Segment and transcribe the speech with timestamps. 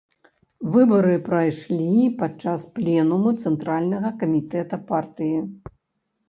[0.75, 5.37] Выбары прайшлі падчас пленуму цэнтральнага камітэта партыі.